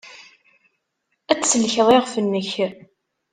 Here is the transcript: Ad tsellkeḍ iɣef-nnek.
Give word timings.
Ad 1.31 1.37
tsellkeḍ 1.39 1.87
iɣef-nnek. 1.91 2.51